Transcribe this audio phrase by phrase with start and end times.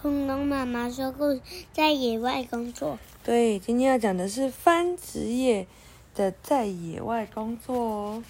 [0.00, 1.40] 恐龙妈妈说故事，
[1.72, 2.98] 在野外工作。
[3.24, 5.66] 对，今天要讲的是番职业
[6.14, 8.24] 的在野外工作哦。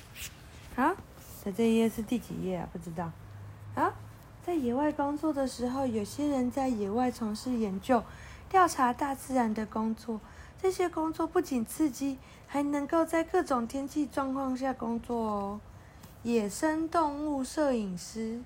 [0.76, 0.94] 好，
[1.44, 2.68] 在这一页是第几页啊？
[2.72, 3.10] 不知道。
[3.74, 3.92] 好，
[4.46, 8.02] 在野外工作的时候，有些人在野外从事研究、
[8.48, 10.20] 调查大自然的工作。
[10.62, 15.60] 这些工作不仅刺激，还能够在各种天气状况下工作哦。
[16.22, 18.40] 野生动物摄影师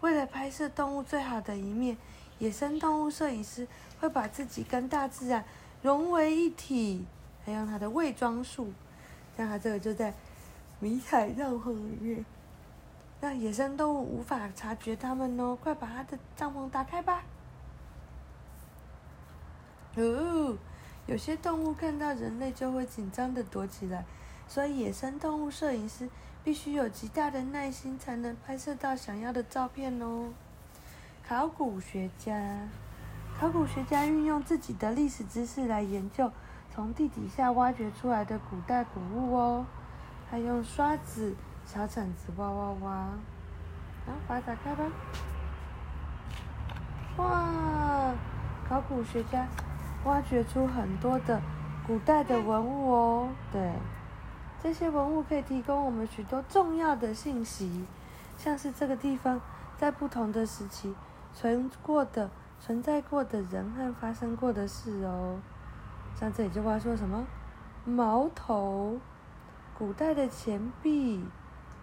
[0.00, 1.96] 为了拍摄动物最好的一面，
[2.38, 3.66] 野生动物摄影师
[4.00, 5.44] 会把自己跟大自然
[5.82, 7.06] 融为一体，
[7.44, 8.72] 还用他的伪装术，
[9.36, 10.12] 像他这个就在
[10.80, 12.24] 迷彩帐篷里面，
[13.20, 15.56] 让野生动物无法察觉他们哦。
[15.62, 17.22] 快把他的帐篷打开吧！
[19.96, 20.56] 哦。
[21.06, 24.06] 有些动物看到人类就会紧张的躲起来，
[24.48, 26.08] 所以野生动物摄影师
[26.42, 30.32] 必须有极大的耐心，才能拍摄到想要的照片哦。
[31.26, 32.68] 考古学家，
[33.40, 36.30] 考古学家运用自己的历史知识来研究
[36.70, 39.64] 从地底下挖掘出来的古代古物哦。
[40.30, 42.90] 他用刷子、小铲子挖挖挖，
[44.06, 44.84] 然后把它打开吧。
[47.16, 48.12] 哇，
[48.68, 49.46] 考古学家。
[50.04, 51.40] 挖掘出很多的
[51.86, 53.72] 古代的文物哦，对，
[54.62, 57.86] 这些文物可以提供我们许多重要的信息，
[58.36, 59.40] 像是这个地方
[59.78, 60.94] 在不同的时期
[61.34, 65.38] 存过的、存在过的人和发生过的事哦。
[66.18, 67.26] 像这里就话说什么
[67.84, 68.98] 矛头、
[69.76, 71.24] 古代的钱币、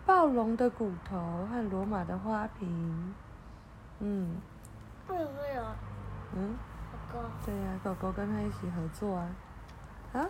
[0.06, 1.18] 暴龙的骨头
[1.52, 3.14] 和罗马的花瓶，
[4.00, 4.36] 嗯。
[5.08, 5.64] 会不会有？
[6.36, 6.56] 嗯。
[7.46, 9.28] 对呀，狗狗跟他一起合作啊。
[10.14, 10.26] 啊，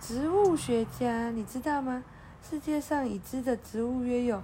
[0.00, 2.02] 植物学家，你知道吗？
[2.42, 4.42] 世界上已知的植物约有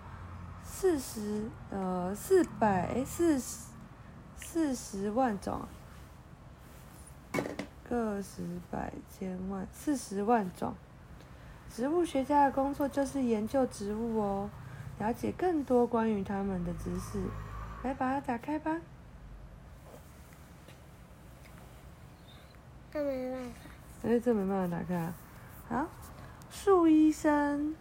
[0.63, 3.66] 四十呃四百四十
[4.37, 5.63] 四十万种，
[7.89, 10.75] 个十百千万四十万种。
[11.69, 14.51] 植物学家的工作就是研究植物哦，
[14.99, 17.23] 了解更多关于它们的知识。
[17.83, 18.81] 来，把它打开吧。
[22.93, 24.09] 这没办法。
[24.09, 25.15] 哎，这没办法打开啊！
[25.69, 25.87] 好，
[26.51, 27.75] 树医生，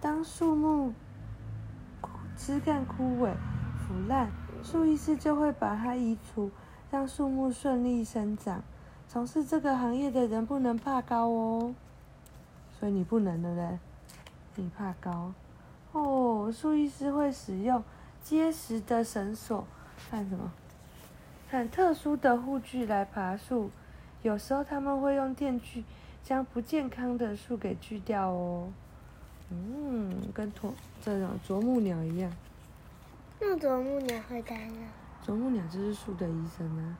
[0.00, 0.94] 当树木
[2.36, 3.34] 枝干枯萎、
[3.76, 4.30] 腐烂，
[4.62, 6.50] 树医师就会把它移除，
[6.90, 8.62] 让树木顺利生长。
[9.08, 11.74] 从事这个行业的人不能怕高哦，
[12.78, 13.78] 所以你不能，对不对？
[14.56, 15.32] 你怕高
[15.92, 16.52] 哦。
[16.52, 17.82] 树医师会使用
[18.22, 19.64] 结实的绳索，
[20.10, 20.52] 看什么？
[21.50, 23.70] 看特殊的护具来爬树。
[24.22, 25.82] 有时候他们会用电锯
[26.22, 28.68] 将不健康的树给锯掉哦。
[29.50, 30.72] 嗯，跟啄
[31.02, 32.30] 这种啄木鸟一样。
[33.40, 34.86] 那啄木鸟会干呢
[35.24, 36.98] 啄木鸟就是树的医生啊，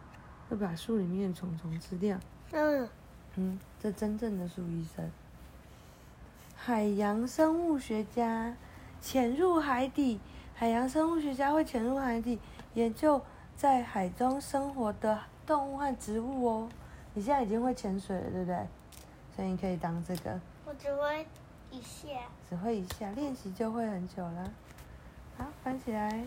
[0.48, 2.18] 会把树里面虫虫吃掉。
[2.52, 2.88] 嗯。
[3.36, 5.08] 嗯，这真正的树医生。
[6.56, 8.56] 海洋生物学家
[9.00, 10.18] 潜入海底，
[10.54, 12.38] 海洋生物学家会潜入海底
[12.74, 13.20] 研究
[13.56, 16.68] 在海中生活的动物和植物哦。
[17.14, 18.66] 你现在已经会潜水了，对不对？
[19.36, 20.40] 所以你可以当这个。
[20.64, 21.26] 我只会
[21.70, 22.08] 一下。
[22.48, 24.52] 只会一下，练习就会很久了。
[25.62, 26.24] 翻起来。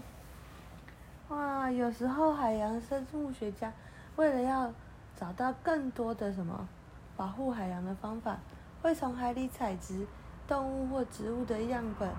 [1.30, 3.72] 哇，有时候海洋生物学家
[4.16, 4.72] 为了要
[5.16, 6.68] 找到更多的什么
[7.16, 8.38] 保护海洋的方法，
[8.82, 10.08] 会从海里采集
[10.48, 12.10] 动物或植物的样本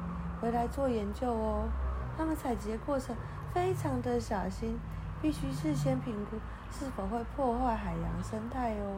[0.40, 1.68] 回来做研究哦。
[2.16, 3.14] 他们采集的过程
[3.52, 4.78] 非常的小心，
[5.20, 6.36] 必须事先评估。
[6.76, 8.96] 是否会破坏海洋生态哦？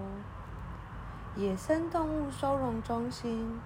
[1.35, 3.61] 野生动物收容中心，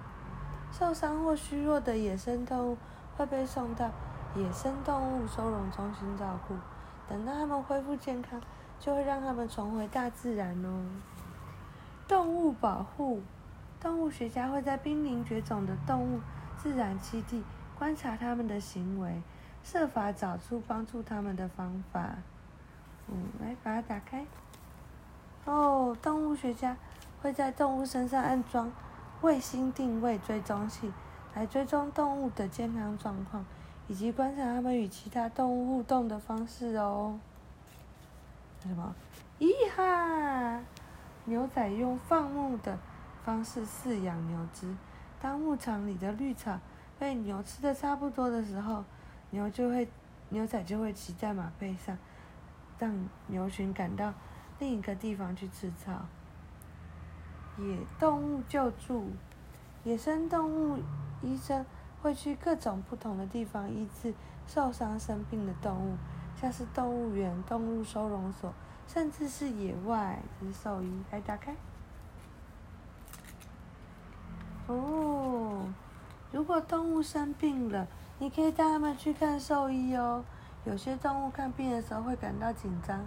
[0.69, 2.77] 受伤或虚弱的野生动物
[3.15, 3.89] 会被送到
[4.35, 6.55] 野生动物收容中心照顾。
[7.09, 8.41] 等到它们恢复健康，
[8.79, 10.85] 就会让它们重回大自然哦。
[12.07, 13.21] 动物保护，
[13.79, 16.19] 动物学家会在濒临绝种的动物
[16.57, 17.43] 自然栖地
[17.77, 19.21] 观察它们的行为，
[19.63, 22.15] 设法找出帮助它们的方法。
[23.07, 24.25] 嗯，来把它打开。
[25.45, 26.77] 哦，动物学家
[27.21, 28.71] 会在动物身上安装
[29.21, 30.93] 卫星定位追踪器，
[31.35, 33.45] 来追踪动物的健康状况，
[33.87, 37.19] 以及观察它们与其他动物互动的方式哦。
[38.61, 38.95] 什么？
[39.39, 40.61] 咦哈！
[41.25, 42.77] 牛仔用放牧的
[43.23, 44.75] 方式饲养牛只，
[45.19, 46.59] 当牧场里的绿草
[46.99, 48.83] 被牛吃的差不多的时候，
[49.31, 49.87] 牛就会
[50.29, 51.97] 牛仔就会骑在马背上。
[52.79, 54.11] 让牛群赶到
[54.57, 56.07] 另一个地方去吃草。
[57.59, 59.11] 野动物救助，
[59.83, 60.79] 野生动物
[61.21, 61.63] 医生
[62.01, 64.13] 会去各种不同的地方医治
[64.47, 65.95] 受伤生病的动物，
[66.39, 68.53] 像是动物园、动物收容所，
[68.87, 70.91] 甚至是野外，这是兽医。
[71.11, 71.55] 来打开。
[74.67, 75.65] 哦，
[76.31, 77.87] 如果动物生病了，
[78.19, 80.23] 你可以带它们去看兽医哦。
[80.63, 83.05] 有些动物看病的时候会感到紧张，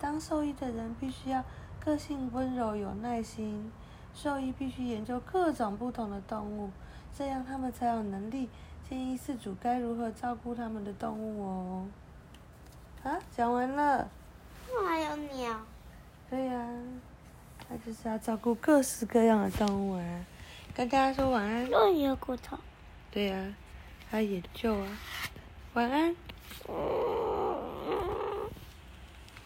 [0.00, 1.44] 当兽医的人必须要
[1.80, 3.70] 个性温柔、有耐心。
[4.12, 6.70] 兽医必须研究各种不同的动物，
[7.16, 8.48] 这样他们才有能力
[8.88, 11.88] 建议饲主该如何照顾他们的动物哦。
[13.02, 14.08] 啊，讲完了。
[14.86, 15.60] 还有鸟。
[16.28, 16.68] 对呀，
[17.68, 20.24] 他就是要照顾各式各样的动物啊。
[20.74, 21.70] 跟大家说晚安。
[21.70, 22.58] 又有骨头。
[23.10, 23.54] 对呀，
[24.10, 24.98] 他研究啊。
[25.72, 26.14] 晚安。